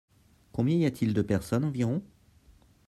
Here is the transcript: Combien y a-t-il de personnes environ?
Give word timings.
Combien 0.51 0.77
y 0.77 0.85
a-t-il 0.87 1.13
de 1.13 1.21
personnes 1.21 1.63
environ? 1.63 2.01